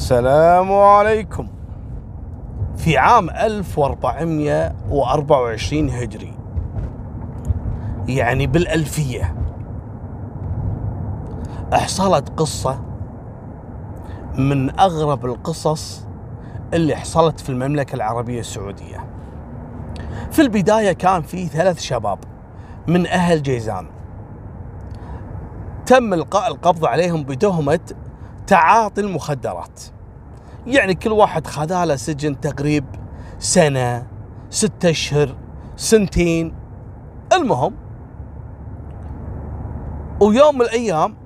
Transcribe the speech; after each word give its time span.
السلام 0.00 0.72
عليكم. 0.72 1.48
في 2.76 2.98
عام 2.98 3.30
1424 3.30 5.90
هجري. 5.90 6.34
يعني 8.08 8.46
بالألفية. 8.46 9.34
حصلت 11.72 12.28
قصة 12.28 12.80
من 14.38 14.80
أغرب 14.80 15.26
القصص 15.26 16.06
اللي 16.74 16.96
حصلت 16.96 17.40
في 17.40 17.48
المملكة 17.48 17.94
العربية 17.94 18.40
السعودية. 18.40 19.04
في 20.30 20.42
البداية 20.42 20.92
كان 20.92 21.22
في 21.22 21.46
ثلاث 21.46 21.80
شباب 21.80 22.18
من 22.86 23.06
أهل 23.06 23.42
جيزان. 23.42 23.86
تم 25.86 26.14
إلقاء 26.14 26.50
القبض 26.50 26.84
عليهم 26.84 27.22
بتهمة 27.22 27.80
تعاطي 28.50 29.00
المخدرات. 29.00 29.80
يعني 30.66 30.94
كل 30.94 31.12
واحد 31.12 31.46
خذاله 31.46 31.96
سجن 31.96 32.40
تقريب 32.40 32.84
سنة 33.38 34.06
ستة 34.50 34.90
أشهر 34.90 35.36
سنتين. 35.76 36.54
المهم 37.32 37.74
ويوم 40.20 40.54
من 40.54 40.62
الأيام 40.62 41.16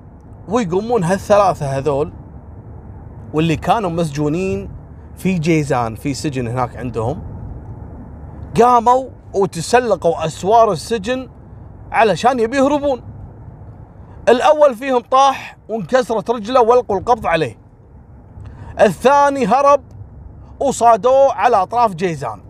ويقومون 0.49 1.05
هالثلاثة 1.05 1.67
هذول 1.67 2.13
واللي 3.35 3.57
كانوا 3.57 3.91
مسجونين 3.91 4.71
في 5.17 5.39
جيزان 5.39 5.95
في 5.95 6.15
سجن 6.15 6.49
هناك 6.49 6.77
عندهم 6.77 7.23
قاموا 8.61 9.05
وتسلقوا 9.35 10.27
أسوار 10.27 10.73
السجن 10.73 11.29
علشان 11.93 12.41
يبي 12.41 12.57
يهربون. 12.57 13.14
الأول 14.29 14.75
فيهم 14.75 15.01
طاح 15.01 15.57
وانكسرت 15.69 16.31
رجله 16.31 16.61
والقوا 16.61 16.99
القبض 16.99 17.27
عليه. 17.27 17.59
الثاني 18.81 19.47
هرب 19.47 19.83
وصادوه 20.61 21.33
على 21.33 21.57
أطراف 21.57 21.95
جيزان. 21.95 22.41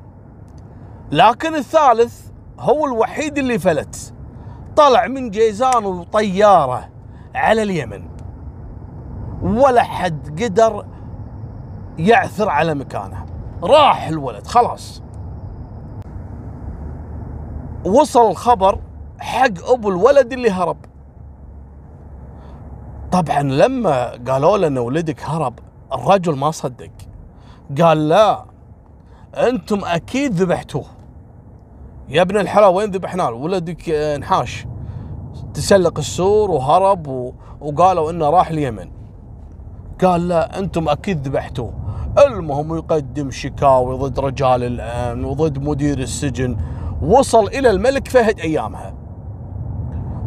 لكن 1.13 1.55
الثالث 1.55 2.31
هو 2.59 2.87
الوحيد 2.87 3.39
اللي 3.39 3.59
فلت. 3.59 4.15
طلع 4.77 5.07
من 5.07 5.31
جيزان 5.31 5.85
وطيارة 5.85 6.89
على 7.35 7.63
اليمن. 7.63 8.09
ولا 9.43 9.83
حد 9.83 10.43
قدر 10.43 10.87
يعثر 11.99 12.49
على 12.49 12.75
مكانه. 12.75 13.27
راح 13.63 14.09
الولد 14.09 14.47
خلاص. 14.47 15.03
وصل 17.85 18.31
الخبر 18.31 18.79
حق 19.19 19.71
أبو 19.71 19.89
الولد 19.89 20.33
اللي 20.33 20.51
هرب. 20.51 20.77
طبعا 23.15 23.43
لما 23.43 24.11
قالوا 24.29 24.59
له 24.59 24.67
ان 24.67 24.79
ولدك 24.79 25.23
هرب 25.25 25.55
الرجل 25.93 26.37
ما 26.37 26.51
صدق. 26.51 26.91
قال 27.81 28.09
لا 28.09 28.45
أنتم 29.35 29.81
أكيد 29.85 30.33
ذبحتوه. 30.33 30.85
يا 32.09 32.23
ابن 32.23 32.37
الحلال 32.37 32.75
وين 32.75 32.91
ذبحناه؟ 32.91 33.31
ولدك 33.31 33.91
انحاش. 33.91 34.67
تسلق 35.55 35.99
السور 35.99 36.51
وهرب 36.51 37.07
و... 37.07 37.33
وقالوا 37.61 38.11
إنه 38.11 38.31
راح 38.31 38.51
اليمن. 38.51 38.91
قال 40.05 40.29
لا 40.29 40.59
أنتم 40.59 40.89
أكيد 40.89 41.29
ذبحتوه. 41.29 41.73
المهم 42.27 42.77
يقدم 42.77 43.31
شكاوي 43.31 43.97
ضد 43.97 44.21
رجال 44.21 44.65
الأمن 44.65 45.25
وضد 45.25 45.59
مدير 45.59 45.99
السجن. 45.99 46.57
وصل 47.03 47.47
إلى 47.47 47.71
الملك 47.71 48.09
فهد 48.09 48.41
أيامها. 48.41 48.95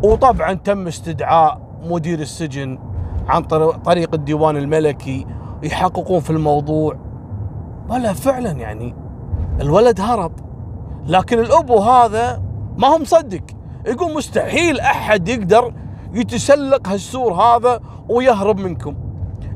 وطبعا 0.03 0.53
تم 0.53 0.87
استدعاء 0.87 1.66
مدير 1.89 2.19
السجن 2.19 2.79
عن 3.27 3.43
طريق 3.85 4.13
الديوان 4.13 4.57
الملكي 4.57 5.25
يحققون 5.63 6.19
في 6.19 6.29
الموضوع. 6.29 6.97
ولا 7.89 8.13
فعلا 8.13 8.51
يعني. 8.51 8.95
الولد 9.61 10.01
هرب. 10.01 10.31
لكن 11.05 11.39
الأبو 11.39 11.79
هذا 11.79 12.41
ما 12.77 12.87
هو 12.87 12.97
مصدق. 12.97 13.41
يقول 13.87 14.13
مستحيل 14.13 14.79
أحد 14.79 15.27
يقدر 15.27 15.73
يتسلق 16.13 16.87
هالسور 16.87 17.33
هذا 17.33 17.79
ويهرب 18.09 18.59
منكم. 18.59 18.95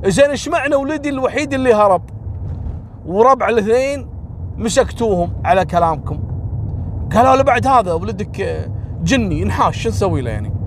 زين 0.05 0.29
إيش 0.29 0.49
معنى 0.49 0.75
ولدي 0.75 1.09
الوحيد 1.09 1.53
اللي 1.53 1.73
هرب؟ 1.73 2.01
وربع 3.05 3.49
الاثنين 3.49 4.07
مسكتوهم 4.57 5.33
على 5.45 5.65
كلامكم. 5.65 6.19
قالوا 7.15 7.35
له 7.35 7.43
بعد 7.43 7.67
هذا 7.67 7.93
ولدك 7.93 8.69
جني 9.03 9.43
انحاش 9.43 9.83
شو 9.83 9.89
نسوي 9.89 10.21
له 10.21 10.31
يعني؟ 10.31 10.60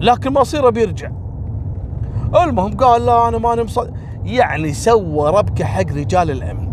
لكن 0.00 0.32
مصيره 0.32 0.70
بيرجع. 0.70 1.10
المهم 2.42 2.76
قال 2.76 3.06
لا 3.06 3.28
أنا 3.28 3.38
ماني 3.38 3.62
مصدق 3.62 3.92
يعني 4.24 4.72
سوى 4.72 5.30
ربكه 5.30 5.64
حق 5.64 5.92
رجال 5.92 6.30
الأمن. 6.30 6.70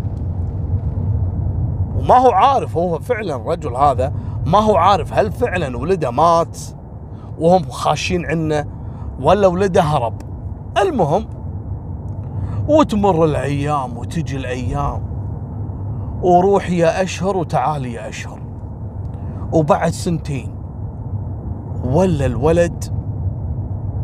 وما 1.98 2.14
هو 2.14 2.30
عارف 2.30 2.76
هو 2.76 2.98
فعلا 2.98 3.36
الرجل 3.36 3.76
هذا 3.76 4.12
ما 4.46 4.58
هو 4.58 4.76
عارف 4.76 5.12
هل 5.12 5.32
فعلا 5.32 5.76
ولده 5.76 6.10
مات 6.10 6.58
وهم 7.38 7.62
خاشين 7.62 8.26
عنه 8.26 8.66
ولا 9.20 9.46
ولده 9.46 9.82
هرب. 9.82 10.22
المهم 10.82 11.26
وتمر 12.68 13.24
الأيام 13.24 13.98
وتجي 13.98 14.36
الأيام 14.36 15.02
وروح 16.22 16.70
يا 16.70 17.02
أشهر 17.02 17.36
وتعالي 17.36 17.92
يا 17.92 18.08
أشهر. 18.08 18.40
وبعد 19.52 19.90
سنتين 19.90 20.54
ولا 21.84 22.26
الولد 22.26 22.97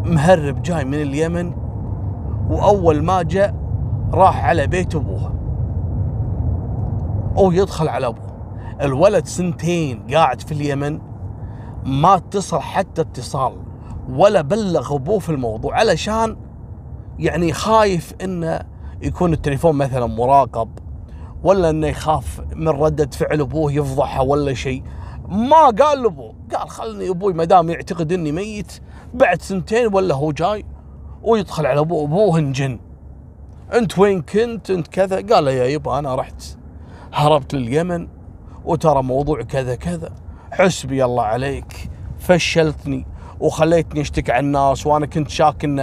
مهرب 0.05 0.63
جاي 0.63 0.85
من 0.85 0.95
اليمن 0.95 1.55
وأول 2.51 3.03
ما 3.03 3.23
جاء 3.23 3.55
راح 4.13 4.45
على 4.45 4.67
بيت 4.67 4.95
أبوه. 4.95 5.35
أو 7.37 7.53
يدخل 7.53 7.89
على 7.89 8.07
أبوه. 8.07 8.35
الولد 8.81 9.27
سنتين 9.27 10.07
قاعد 10.11 10.41
في 10.41 10.53
اليمن 10.53 11.01
ما 11.85 12.15
اتصل 12.15 12.61
حتى 12.61 13.03
اتصال 13.03 13.53
ولا 14.09 14.41
بلغ 14.41 14.95
أبوه 14.95 15.19
في 15.19 15.31
الموضوع 15.31 15.79
علشان 15.79 16.37
يعني 17.19 17.53
خايف 17.53 18.15
إنه 18.25 18.61
يكون 19.03 19.33
التليفون 19.33 19.77
مثلا 19.77 20.07
مراقب 20.07 20.69
ولا 21.45 21.71
إنه 21.71 21.87
يخاف 21.87 22.41
من 22.57 22.69
ردة 22.69 23.11
فعل 23.13 23.41
أبوه 23.41 23.73
يفضحه 23.73 24.23
ولا 24.23 24.55
شيء. 24.55 24.83
ما 25.29 25.65
قال 25.65 26.03
لأبوه 26.03 26.35
قال 26.57 26.69
خلني 26.69 27.11
أبوي 27.11 27.33
ما 27.33 27.45
دام 27.45 27.71
يعتقد 27.71 28.13
إني 28.13 28.33
ميت 28.33 28.73
بعد 29.15 29.43
سنتين 29.43 29.95
ولا 29.95 30.15
هو 30.15 30.33
جاي 30.33 30.65
ويدخل 31.23 31.67
على 31.67 31.81
ابوه 31.81 32.05
أبوه 32.05 32.39
انجن 32.39 32.81
أنت 33.75 33.99
وين 33.99 34.23
كنت؟ 34.23 34.71
أنت 34.71 34.89
كذا. 34.89 35.17
قال 35.17 35.45
له 35.45 35.51
يا 35.51 35.65
يبا 35.65 35.99
أنا 35.99 36.15
رحت. 36.15 36.43
هربت 37.13 37.55
لليمن 37.55 38.09
وترى 38.65 39.03
موضوع 39.03 39.43
كذا 39.43 39.75
كذا. 39.75 40.11
حسبي 40.53 41.05
الله 41.05 41.23
عليك. 41.23 41.91
فشلتني 42.19 43.07
وخليتني 43.41 44.01
أشتكي 44.01 44.33
على 44.33 44.47
الناس 44.47 44.87
وأنا 44.87 45.07
كنت 45.07 45.31
شاك 45.31 45.65
إن 45.65 45.79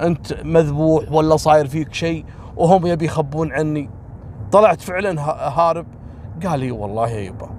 أنت 0.00 0.44
مذبوح 0.44 1.12
ولا 1.12 1.36
صاير 1.36 1.66
فيك 1.66 1.94
شيء 1.94 2.24
وهم 2.56 2.86
يبي 2.86 3.04
يخبون 3.04 3.52
عني. 3.52 3.90
طلعت 4.52 4.80
فعلا 4.80 5.20
هارب. 5.58 5.86
قال 6.46 6.60
لي 6.60 6.70
والله 6.70 7.08
يا 7.08 7.20
يبا 7.20 7.50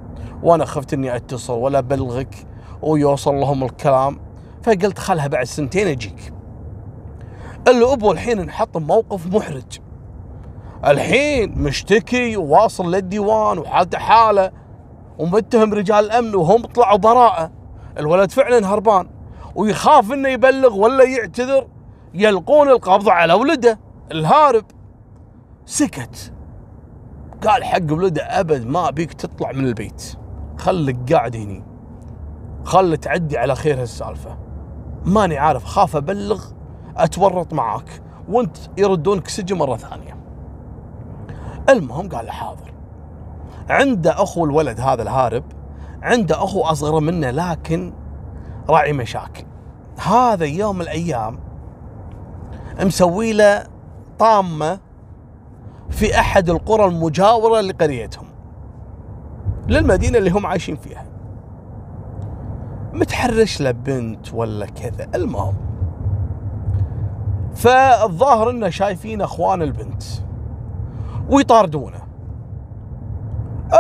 وأنا 0.44 0.66
خفت 0.66 0.94
إني 0.94 1.16
أتصل 1.16 1.54
ولا 1.54 1.80
أبلغك 1.80 2.36
ويوصل 2.82 3.36
لهم 3.36 3.64
الكلام. 3.64 4.27
فقلت 4.68 5.00
خلها 5.00 5.28
بعد 5.28 5.46
سنتين 5.46 5.88
اجيك 5.88 6.34
الا 7.68 7.94
أبو 7.94 8.12
الحين 8.12 8.40
انحط 8.40 8.78
بموقف 8.78 9.28
محرج. 9.28 9.80
الحين 10.86 11.58
مشتكي 11.58 12.38
وواصل 12.38 12.92
للديوان 12.92 13.60
وحالته 13.60 13.98
حالة 13.98 14.52
ومتهم 15.18 15.74
رجال 15.74 16.06
الأمن 16.06 16.36
وهم 16.36 16.62
طلعوا 16.62 16.98
براءة. 16.98 17.52
الولد 17.98 18.32
فعلا 18.32 18.74
هربان 18.74 19.10
ويخاف 19.56 20.12
إنه 20.12 20.30
يبلغ 20.30 20.76
ولا 20.76 21.04
يعتذر. 21.04 21.68
يلقون 22.14 22.70
القبض 22.70 23.10
على 23.10 23.34
ولده. 23.34 23.80
الهارب. 24.12 24.66
سكت. 25.66 26.34
قال 27.48 27.64
حق 27.64 27.92
ولده 27.92 28.40
أبد 28.40 28.66
ما 28.66 28.88
ابيك 28.88 29.14
تطلع 29.14 29.52
من 29.52 29.66
البيت. 29.66 30.18
خلك 30.58 31.14
قاعد 31.14 31.36
هني. 31.36 31.64
خل 32.64 32.98
تعدي 32.98 33.38
على 33.38 33.56
خير 33.56 33.82
هالسالفة. 33.82 34.47
ماني 35.08 35.38
عارف 35.38 35.66
خاف 35.66 35.96
أبلغ 35.96 36.46
أتورط 36.98 37.54
معاك 37.54 38.02
وأنت 38.30 38.58
يردونك 38.78 39.28
سجن 39.28 39.58
مرة 39.58 39.76
ثانية. 39.76 40.18
المهم 41.70 42.10
قال 42.10 42.26
له 42.26 42.32
حاضر. 42.32 42.74
عنده 43.70 44.24
أخو 44.24 44.46
الولد 44.46 44.80
هذا 44.80 45.02
الهارب 45.02 45.44
عنده 46.02 46.44
أخو 46.44 46.62
أصغر 46.62 47.00
منه 47.00 47.32
لكن 47.32 47.94
راعي 48.70 48.94
مشاكل. 48.94 49.44
هذا 49.98 50.46
يوم 50.46 50.82
الأيام 50.82 51.40
مسوي 52.82 53.34
له 53.34 53.64
طامة 54.20 54.80
في 55.90 56.20
أحد 56.20 56.50
القرى 56.50 56.86
المجاورة 56.86 57.62
لقريتهم 57.62 58.28
للمدينة 59.68 60.18
اللي 60.18 60.30
هم 60.30 60.46
عايشين 60.46 60.76
فيها. 60.76 61.07
متحرش 62.98 63.62
له 63.62 63.72
بنت 63.72 64.34
ولا 64.34 64.66
كذا. 64.66 65.08
المهم 65.16 65.54
فالظاهر 67.56 68.50
إنه 68.50 68.70
شايفين 68.70 69.22
أخوان 69.22 69.62
البنت 69.62 70.04
ويطاردونه. 71.30 72.02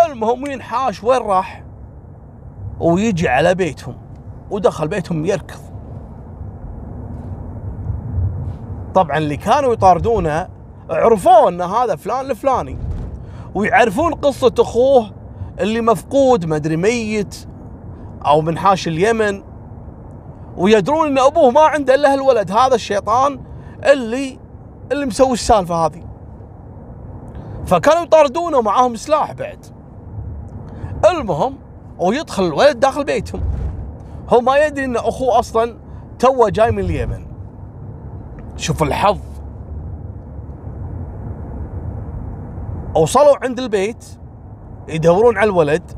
المهم 0.05 0.45
ينحاش 0.45 1.03
وين 1.03 1.21
راح؟ 1.21 1.63
ويجي 2.79 3.27
على 3.27 3.55
بيتهم 3.55 3.95
ودخل 4.51 4.87
بيتهم 4.87 5.25
يركض. 5.25 5.59
طبعا 8.95 9.17
اللي 9.17 9.37
كانوا 9.37 9.73
يطاردونه 9.73 10.47
عرفوه 10.89 11.49
إن 11.49 11.61
هذا 11.61 11.95
فلان 11.95 12.31
الفلاني 12.31 12.77
ويعرفون 13.55 14.13
قصة 14.13 14.53
أخوه 14.59 15.11
اللي 15.59 15.81
مفقود 15.81 16.45
مدري 16.45 16.77
ميت 16.77 17.47
أو 18.27 18.41
من 18.41 18.57
حاش 18.57 18.87
اليمن 18.87 19.43
ويدرون 20.57 21.07
إن 21.07 21.17
أبوه 21.17 21.51
ما 21.51 21.61
عنده 21.61 21.95
إلا 21.95 22.13
الولد 22.13 22.51
هذا 22.51 22.75
الشيطان 22.75 23.39
اللي 23.83 24.39
اللي 24.91 25.05
مسوي 25.05 25.33
السالفة 25.33 25.75
هذه. 25.75 26.03
فكانوا 27.65 28.03
يطاردونه 28.03 28.61
معاهم 28.61 28.95
سلاح 28.95 29.33
بعد. 29.33 29.65
المهم 31.09 31.55
ويدخل 31.99 32.43
الولد 32.43 32.79
داخل 32.79 33.03
بيتهم. 33.03 33.41
هو 34.29 34.41
ما 34.41 34.57
يدري 34.57 34.85
إن 34.85 34.97
أخوه 34.97 35.39
أصلا 35.39 35.77
توه 36.19 36.49
جاي 36.49 36.71
من 36.71 36.79
اليمن. 36.79 37.27
شوف 38.57 38.83
الحظ. 38.83 39.19
وصلوا 42.95 43.43
عند 43.43 43.59
البيت 43.59 44.05
يدورون 44.87 45.37
على 45.37 45.49
الولد. 45.49 45.91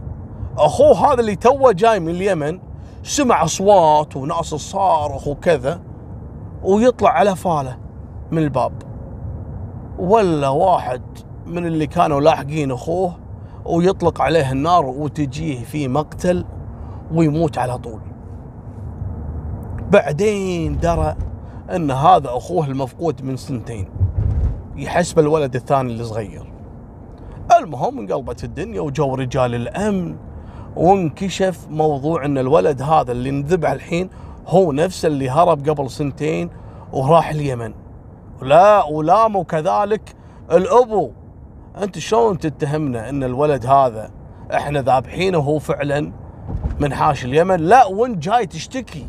اخوه 0.57 1.13
هذا 1.13 1.19
اللي 1.19 1.35
توه 1.35 1.71
جاي 1.71 1.99
من 1.99 2.09
اليمن 2.09 2.59
سمع 3.03 3.43
أصوات 3.43 4.15
وناس 4.15 4.45
صارخ 4.45 5.27
وكذا 5.27 5.81
ويطلع 6.63 7.09
على 7.09 7.35
فاله 7.35 7.77
من 8.31 8.37
الباب. 8.37 8.71
ولا 9.99 10.49
واحد 10.49 11.01
من 11.45 11.65
اللي 11.65 11.87
كانوا 11.87 12.21
لاحقين 12.21 12.71
أخوه 12.71 13.13
ويطلق 13.65 14.21
عليه 14.21 14.51
النار 14.51 14.85
وتجيه 14.85 15.63
في 15.63 15.87
مقتل 15.87 16.45
ويموت 17.13 17.57
على 17.57 17.77
طول. 17.77 17.99
بعدين 19.91 20.77
درى 20.77 21.15
أن 21.75 21.91
هذا 21.91 22.27
أخوه 22.29 22.65
المفقود 22.65 23.23
من 23.23 23.37
سنتين 23.37 23.89
يحسب 24.75 25.19
الولد 25.19 25.55
الثاني 25.55 25.93
الصغير 25.93 26.53
المهم 27.59 27.99
انقلبت 27.99 28.43
الدنيا 28.43 28.81
وجو 28.81 29.15
رجال 29.15 29.55
الأمن 29.55 30.15
وانكشف 30.75 31.67
موضوع 31.69 32.25
إن 32.25 32.37
الولد 32.37 32.81
هذا 32.81 33.11
اللي 33.11 33.29
انذبح 33.29 33.71
الحين 33.71 34.09
هو 34.47 34.71
نفسه 34.71 35.07
اللي 35.07 35.29
هرب 35.29 35.69
قبل 35.69 35.89
سنتين 35.89 36.49
وراح 36.93 37.29
اليمن. 37.29 37.73
لا 38.41 38.83
ولاموا 38.83 39.43
كذلك 39.43 40.15
الأبو. 40.51 41.11
أنت 41.83 41.99
شلون 41.99 42.37
تتهمنا 42.37 43.09
إن 43.09 43.23
الولد 43.23 43.65
هذا 43.65 44.11
إحنا 44.53 44.81
ذابحينه 44.81 45.37
وهو 45.37 45.59
فعلا 45.59 46.11
من 46.79 46.93
حاش 46.93 47.25
اليمن؟ 47.25 47.55
لا 47.55 47.85
وانت 47.85 48.23
جاي 48.23 48.45
تشتكي. 48.45 49.07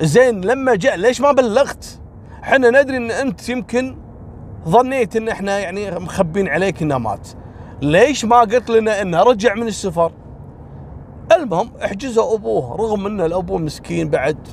زين 0.00 0.40
لما 0.40 0.74
جاء 0.74 0.96
ليش 0.96 1.20
ما 1.20 1.32
بلغت؟ 1.32 2.00
إحنا 2.42 2.70
ندري 2.70 2.96
إن 2.96 3.10
أنت 3.10 3.48
يمكن 3.48 3.96
ظنيت 4.68 5.16
إن 5.16 5.28
إحنا 5.28 5.58
يعني 5.58 5.90
مخبين 5.90 6.48
عليك 6.48 6.82
إنه 6.82 6.98
مات. 6.98 7.28
ليش 7.82 8.24
ما 8.24 8.40
قلت 8.40 8.70
لنا 8.70 9.02
إنه 9.02 9.22
رجع 9.22 9.54
من 9.54 9.66
السفر؟ 9.66 10.12
المهم 11.36 11.70
احجزوا 11.84 12.34
أبوه 12.34 12.76
رغم 12.76 13.06
إن 13.06 13.20
الأبو 13.20 13.58
مسكين 13.58 14.10
بعد 14.10 14.48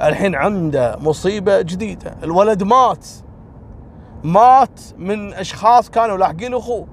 الحين 0.00 0.34
عنده 0.34 0.96
مصيبة 1.00 1.60
جديدة 1.60 2.14
الولد 2.22 2.62
مات 2.62 3.06
مات 4.24 4.80
من 4.98 5.32
أشخاص 5.34 5.90
كانوا 5.90 6.16
لاحقين 6.16 6.54
أخوه 6.54 6.86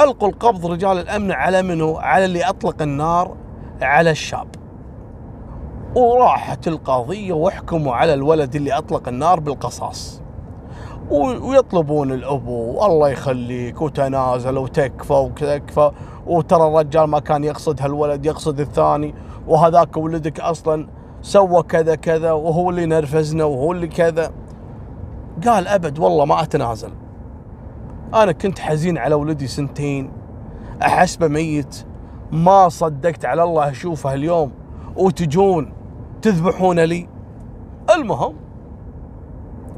ألقوا 0.00 0.28
القبض 0.28 0.66
رجال 0.66 0.98
الأمن 0.98 1.32
على 1.32 1.62
منو؟ 1.62 1.96
على 1.96 2.24
اللي 2.24 2.44
أطلق 2.44 2.82
النار 2.82 3.36
على 3.82 4.10
الشاب. 4.10 4.46
وراحت 5.96 6.68
القضية 6.68 7.32
وحكموا 7.32 7.94
على 7.94 8.14
الولد 8.14 8.56
اللي 8.56 8.72
أطلق 8.72 9.08
النار 9.08 9.40
بالقصاص. 9.40 10.22
ويطلبون 11.10 12.12
الأبو. 12.12 12.80
والله 12.80 13.08
يخليك 13.08 13.82
وتنازل 13.82 14.58
وتكفى 14.58 15.12
وتكفى. 15.12 15.90
وترى 16.26 16.68
الرجال 16.68 17.04
ما 17.04 17.18
كان 17.18 17.44
يقصد 17.44 17.82
هالولد 17.82 18.26
يقصد 18.26 18.60
الثاني. 18.60 19.14
وهذاك 19.48 19.96
ولدك 19.96 20.40
أصلا 20.40 20.88
سوى 21.22 21.62
كذا 21.62 21.94
كذا 21.94 22.32
وهو 22.32 22.70
اللي 22.70 22.86
نرفزنا 22.86 23.44
وهو 23.44 23.72
اللي 23.72 23.86
كذا. 23.86 24.32
قال 25.46 25.68
أبد 25.68 25.98
والله 25.98 26.24
ما 26.24 26.42
أتنازل. 26.42 26.90
أنا 28.14 28.32
كنت 28.32 28.58
حزين 28.58 28.98
على 28.98 29.14
ولدي 29.14 29.46
سنتين. 29.46 30.12
احسبه 30.82 31.28
ميت 31.28 31.86
ما 32.32 32.68
صدقت 32.68 33.24
على 33.24 33.42
الله 33.42 33.70
أشوفه 33.70 34.14
اليوم. 34.14 34.52
وتجون 34.96 35.72
تذبحون 36.22 36.80
لي. 36.80 37.08
المهم 37.94 38.34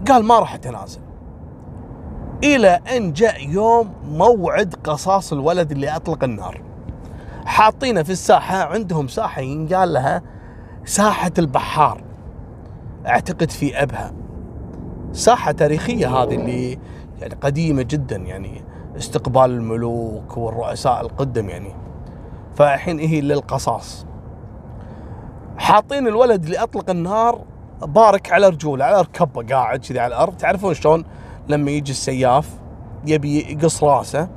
قال 0.08 0.24
ما 0.24 0.38
راح 0.38 0.54
أتنازل. 0.54 1.05
إلى 2.44 2.80
أن 2.96 3.12
جاء 3.12 3.48
يوم 3.48 3.92
موعد 4.10 4.74
قصاص 4.84 5.32
الولد 5.32 5.72
اللي 5.72 5.96
أطلق 5.96 6.24
النار. 6.24 6.60
حاطينه 7.44 8.02
في 8.02 8.10
الساحة 8.10 8.56
عندهم 8.56 9.08
ساحة 9.08 9.42
ينقال 9.42 9.92
لها 9.92 10.22
ساحة 10.84 11.32
البحار. 11.38 12.02
أعتقد 13.06 13.50
في 13.50 13.82
أبها. 13.82 14.12
ساحة 15.12 15.52
تاريخية 15.52 16.08
هذه 16.08 16.34
اللي 16.34 16.78
يعني 17.20 17.34
قديمة 17.34 17.82
جدا 17.82 18.16
يعني 18.16 18.64
استقبال 18.96 19.50
الملوك 19.50 20.36
والرؤساء 20.36 21.00
القدم 21.00 21.48
يعني. 21.48 21.74
فالحين 22.56 22.98
هي 22.98 23.20
للقصاص. 23.20 24.06
حاطين 25.58 26.08
الولد 26.08 26.44
اللي 26.44 26.58
أطلق 26.58 26.90
النار 26.90 27.40
بارك 27.82 28.32
على 28.32 28.48
رجوله 28.48 28.84
على 28.84 29.00
ركبه 29.00 29.46
قاعد 29.54 29.78
كذي 29.78 30.00
على 30.00 30.14
الأرض. 30.14 30.36
تعرفون 30.36 30.74
شلون؟ 30.74 31.04
لما 31.48 31.70
يجي 31.70 31.92
السياف 31.92 32.60
يبي 33.06 33.52
يقص 33.52 33.84
راسه 33.84 34.28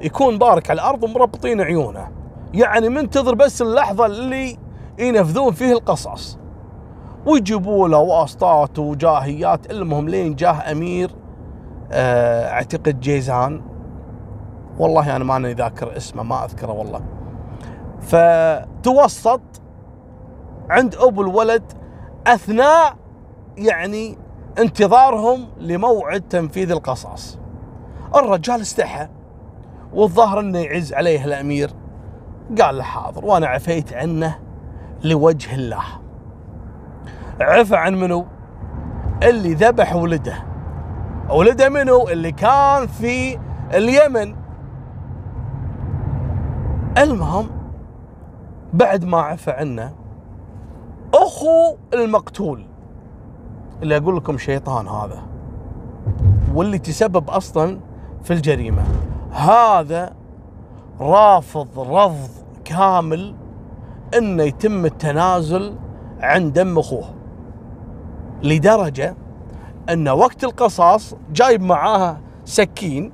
يكون 0.00 0.38
بارك 0.38 0.70
على 0.70 0.80
الأرض 0.82 1.04
ومربطين 1.04 1.60
عيونه. 1.60 2.08
يعني 2.54 2.88
منتظر 2.88 3.34
بس 3.34 3.62
اللحظة 3.62 4.06
اللي 4.06 4.56
ينفذون 4.98 5.52
فيه 5.52 5.72
القصص. 5.72 6.38
ويجيبوا 7.26 7.88
له 7.88 7.98
واسطات 7.98 8.78
وجاهيات 8.78 9.70
المهم 9.70 10.08
لين 10.08 10.34
جاه 10.34 10.72
أمير 10.72 11.10
آه، 11.92 12.50
اعتقد 12.50 13.00
جيزان. 13.00 13.62
والله 14.78 15.16
أنا 15.16 15.24
ماني 15.24 15.52
ذاكر 15.52 15.96
اسمه 15.96 16.22
ما 16.22 16.44
أذكره 16.44 16.72
والله. 16.72 17.00
فتوسط 18.00 19.40
عند 20.70 20.94
أبو 20.94 21.22
الولد 21.22 21.62
أثناء 22.26 22.96
يعني 23.56 24.18
انتظارهم 24.58 25.46
لموعد 25.60 26.20
تنفيذ 26.20 26.70
القصاص. 26.70 27.38
الرجال 28.16 28.60
استحى 28.60 29.08
والظاهر 29.94 30.40
أنه 30.40 30.58
يعز 30.58 30.92
عليه 30.92 31.24
الأمير. 31.24 31.70
قال 32.62 32.76
له 32.76 32.82
حاضر 32.82 33.24
وأنا 33.24 33.46
عفيت 33.46 33.92
عنه 33.92 34.38
لوجه 35.04 35.54
الله. 35.54 35.84
عفى 37.40 37.76
عن 37.76 37.94
منو؟ 37.94 38.26
اللي 39.22 39.54
ذبح 39.54 39.96
ولده. 39.96 40.34
ولده 41.30 41.68
منو؟ 41.68 42.08
اللي 42.08 42.32
كان 42.32 42.86
في 42.86 43.38
اليمن. 43.74 44.36
المهم 46.98 47.50
بعد 48.72 49.04
ما 49.04 49.20
عفى 49.20 49.50
عنه 49.50 49.92
أخو 51.14 51.76
المقتول. 51.94 52.71
اللي 53.82 53.96
أقول 53.96 54.16
لكم 54.16 54.38
شيطان 54.38 54.88
هذا. 54.88 55.22
واللي 56.54 56.78
تسبب 56.78 57.30
أصلا 57.30 57.80
في 58.22 58.32
الجريمة. 58.32 58.82
هذا 59.32 60.12
رافض 61.00 61.78
رفض 61.78 62.30
كامل 62.64 63.34
إنه 64.18 64.42
يتم 64.42 64.84
التنازل 64.84 65.74
عن 66.20 66.52
دم 66.52 66.78
أخوه. 66.78 67.04
لدرجة 68.42 69.16
إن 69.90 70.08
وقت 70.08 70.44
القصاص 70.44 71.14
جايب 71.32 71.62
معاه 71.62 72.16
سكين 72.44 73.12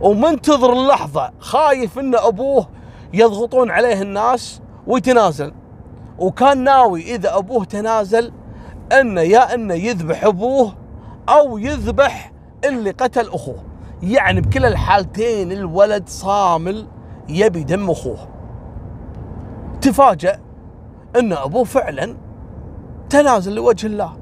ومنتظر 0.00 0.72
اللحظة 0.72 1.30
خايف 1.38 1.98
إن 1.98 2.14
أبوه 2.14 2.66
يضغطون 3.12 3.70
عليه 3.70 4.02
الناس 4.02 4.60
ويتنازل. 4.86 5.52
وكان 6.18 6.64
ناوي 6.64 7.14
إذا 7.14 7.36
أبوه 7.38 7.64
تنازل 7.64 8.32
انه 8.92 9.20
يا 9.20 9.54
انه 9.54 9.74
يذبح 9.74 10.24
أبوه 10.24 10.74
أو 11.28 11.58
يذبح 11.58 12.32
اللي 12.64 12.90
قتل 12.90 13.28
أخوه. 13.28 13.56
يعني 14.02 14.40
بكل 14.40 14.64
الحالتين 14.64 15.52
الولد 15.52 16.08
صامل 16.08 16.86
يبي 17.28 17.62
دم 17.64 17.90
أخوه. 17.90 18.18
تفاجأ 19.80 20.40
أن 21.18 21.32
أبوه 21.32 21.64
فعلا 21.64 22.16
تنازل 23.10 23.54
لوجه 23.54 23.86
الله. 23.86 24.12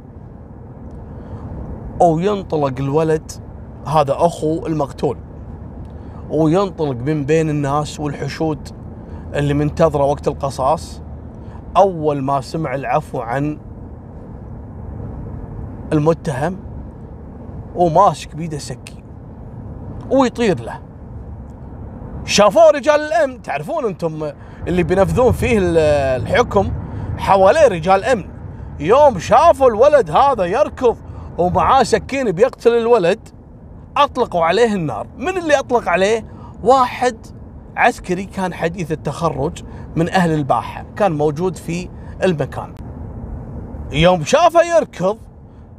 أو 2.00 2.18
ينطلق 2.18 2.74
الولد 2.80 3.32
هذا 3.86 4.12
أخو 4.18 4.66
المقتول. 4.66 5.16
وينطلق 6.30 6.96
من 6.96 7.24
بين 7.24 7.50
الناس 7.50 8.00
والحشود 8.00 8.68
اللي 9.34 9.54
منتظرة 9.54 10.04
وقت 10.04 10.28
القصاص. 10.28 11.02
أول 11.76 12.22
ما 12.22 12.40
سمع 12.40 12.74
العفو 12.74 13.20
عن 13.20 13.58
المتهم 15.92 16.58
وماسك 17.74 18.36
بيده 18.36 18.58
سكين 18.58 19.04
ويطير 20.10 20.60
له. 20.60 20.80
شافوه 22.24 22.70
رجال 22.70 23.00
الأمن. 23.00 23.42
تعرفون 23.42 23.84
أنتم 23.84 24.30
اللي 24.68 24.82
بينفذون 24.82 25.32
فيه 25.32 25.58
الحكم؟ 26.16 26.72
حواليه 27.18 27.68
رجال 27.68 28.04
أمن. 28.04 28.28
يوم 28.80 29.18
شافوا 29.18 29.68
الولد 29.68 30.10
هذا 30.10 30.44
يركض 30.44 30.96
ومعاه 31.38 31.82
سكين 31.82 32.32
بيقتل 32.32 32.72
الولد 32.72 33.28
أطلقوا 33.96 34.44
عليه 34.44 34.74
النار. 34.74 35.06
من 35.16 35.38
اللي 35.38 35.58
أطلق 35.58 35.88
عليه؟ 35.88 36.24
واحد 36.62 37.16
عسكري 37.76 38.24
كان 38.24 38.54
حديث 38.54 38.92
التخرج 38.92 39.62
من 39.96 40.08
أهل 40.08 40.34
الباحة 40.34 40.84
كان 40.96 41.12
موجود 41.12 41.56
في 41.56 41.88
المكان. 42.22 42.74
يوم 43.92 44.24
شافه 44.24 44.76
يركض 44.76 45.18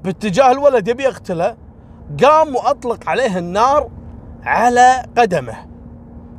باتجاه 0.03 0.51
الولد 0.51 0.87
يبي 0.87 1.03
يقتله 1.03 1.55
قام 2.23 2.55
وأطلق 2.55 3.09
عليه 3.09 3.37
النار 3.37 3.89
على 4.43 5.05
قدمه 5.17 5.55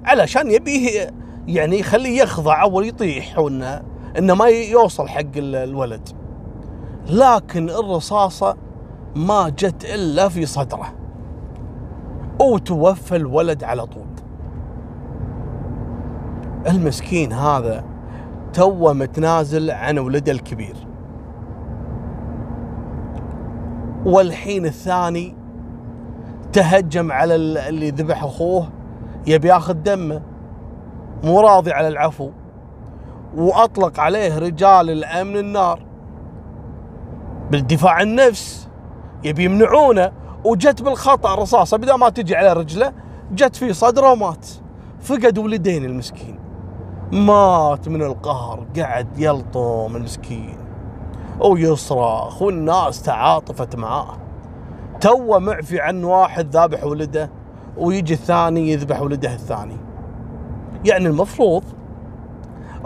علشان 0.04 0.50
يبيه 0.50 1.10
يعني 1.46 1.78
يخليه 1.80 2.22
يخضع 2.22 2.62
أو 2.62 2.80
يطيح 2.80 3.38
وإنه 3.38 3.82
إنه 4.18 4.34
ما 4.34 4.46
يوصل 4.46 5.08
حق 5.08 5.36
الولد. 5.36 6.08
لكن 7.10 7.70
الرصاصة 7.70 8.56
ما 9.16 9.48
جت 9.48 9.84
إلا 9.84 10.28
في 10.28 10.46
صدره. 10.46 10.94
وتوفى 12.40 13.16
الولد 13.16 13.64
على 13.64 13.86
طول. 13.86 14.06
المسكين 16.68 17.32
هذا 17.32 17.84
توه 18.52 18.92
متنازل 18.92 19.70
عن 19.70 19.98
ولده 19.98 20.32
الكبير. 20.32 20.88
والحين 24.06 24.66
الثاني 24.66 25.34
تهجم 26.52 27.12
على 27.12 27.34
اللي 27.34 27.90
ذبح 27.90 28.24
أخوه 28.24 28.68
يبي 29.26 29.48
ياخذ 29.48 29.72
دمه. 29.74 30.22
مو 31.24 31.40
راضي 31.40 31.72
على 31.72 31.88
العفو. 31.88 32.30
وأطلق 33.36 34.00
عليه 34.00 34.38
رجال 34.38 34.90
الأمن 34.90 35.36
النار. 35.36 35.82
بالدفاع 37.50 37.92
عن 37.92 38.02
النفس 38.02 38.68
يبي 39.24 39.44
يمنعونه. 39.44 40.12
وجت 40.44 40.82
بالخطأ 40.82 41.34
رصاصة. 41.34 41.76
بدل 41.76 41.94
ما 41.94 42.08
تجي 42.08 42.36
على 42.36 42.52
رجله 42.52 42.92
جت 43.32 43.56
في 43.56 43.72
صدره 43.72 44.12
ومات. 44.12 44.46
فقد 45.00 45.38
ولدين 45.38 45.84
المسكين. 45.84 46.38
مات 47.12 47.88
من 47.88 48.02
القهر. 48.02 48.66
قعد 48.76 49.18
يلطم 49.18 49.96
المسكين. 49.96 50.67
ويصرخ 51.40 52.42
والناس 52.42 53.02
تعاطفت 53.02 53.76
معاه. 53.76 54.16
تو 55.00 55.38
معفي 55.38 55.80
عن 55.80 56.04
واحد 56.04 56.50
ذابح 56.50 56.85
ولده 56.85 57.30
ويجي 57.76 58.14
الثاني 58.14 58.73
يذبح 58.73 59.02
ولده 59.02 59.35
الثاني. 59.35 59.76
يعني 60.85 61.07
المفروض 61.07 61.62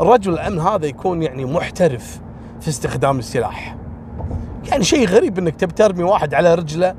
الرجل 0.00 0.32
الأمن 0.32 0.58
هذا 0.58 0.86
يكون 0.86 1.22
يعني 1.22 1.44
محترف 1.44 2.20
في 2.60 2.68
استخدام 2.68 3.18
السلاح. 3.18 3.76
يعني 4.70 4.84
شيء 4.84 5.08
غريب 5.08 5.38
إنك 5.38 5.56
تبي 5.56 5.72
ترمي 5.72 6.02
واحد 6.02 6.34
على 6.34 6.54
رجله 6.54 6.94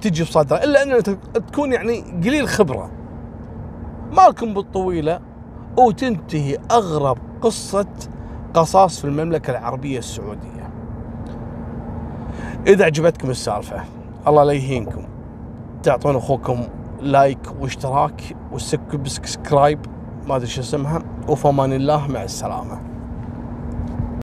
تجي 0.00 0.22
بصدره 0.22 0.56
إلا 0.56 0.82
ان 0.82 1.02
تكون 1.32 1.72
يعني 1.72 2.00
قليل 2.00 2.48
خبرة. 2.48 2.90
مالكم 4.12 4.54
بالطويلة 4.54 5.20
وتنتهي 5.78 6.58
أغرب 6.70 7.18
قصة 7.42 7.86
قصاص 8.54 9.00
في 9.00 9.04
المملكة 9.04 9.50
العربية 9.50 9.98
السعودية. 9.98 10.55
إذا 12.66 12.84
عجبتكم 12.84 13.30
السالفة 13.30 13.84
الله 14.28 14.44
لا 14.44 14.52
يهينكم. 14.52 15.02
تعطون 15.82 16.16
أخوكم 16.16 16.60
like 17.00 17.38
واشتراك 17.60 18.22
و 18.52 18.65
subscribe 18.65 19.78
ما 20.28 20.36
أدري 20.36 20.46
شو 20.46 20.60
اسمها 20.60 21.02
وفمان 21.28 21.72
الله 21.72 22.08
مع 22.08 22.22
السلامة. 22.22 22.80